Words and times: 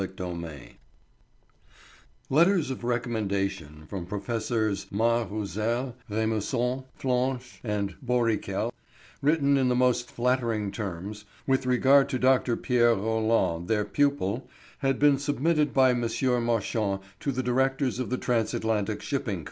CHAPTER 0.03 0.23
IX 0.33 0.73
Letters 2.27 2.71
of 2.71 2.83
recommendation 2.83 3.85
from 3.87 4.07
Professors 4.07 4.87
Mas 4.89 5.29
Roussel, 5.29 5.95
Rémusot, 6.09 6.85
Flache, 6.97 7.59
and 7.63 7.93
Borriquel, 8.03 8.71
written 9.21 9.57
in 9.57 9.67
the 9.69 9.75
most 9.75 10.09
flattering 10.09 10.71
terms 10.71 11.25
with 11.45 11.67
regard 11.67 12.09
to 12.09 12.17
Dr. 12.17 12.57
Pierre 12.57 12.95
Roland, 12.95 13.67
their 13.67 13.85
pupil, 13.85 14.49
had 14.79 14.97
been 14.97 15.19
submitted 15.19 15.71
by 15.71 15.91
M. 15.91 15.99
Marchand 16.43 16.99
to 17.19 17.31
the 17.31 17.43
directors 17.43 17.99
of 17.99 18.09
the 18.09 18.17
Transatlantic 18.17 19.03
Shipping 19.03 19.35
Co. 19.37 19.39